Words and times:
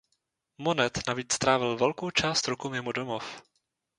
Monet 0.57 0.99
navíc 1.07 1.37
trávil 1.37 1.77
velkou 1.77 2.11
část 2.11 2.47
roku 2.47 2.69
mimo 2.69 2.91
domov. 2.91 3.41